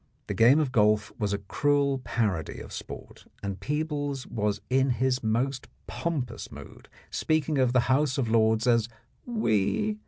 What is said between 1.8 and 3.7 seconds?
parody of sport, and